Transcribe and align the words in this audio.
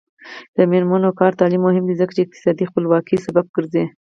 د 0.55 0.57
میرمنو 0.71 1.17
کار 1.19 1.31
او 1.33 1.39
تعلیم 1.41 1.61
مهم 1.67 1.83
دی 1.87 1.95
ځکه 2.01 2.11
چې 2.15 2.21
اقتصادي 2.23 2.65
خپلواکۍ 2.69 3.17
سبب 3.25 3.45
ګرځي. 3.55 3.83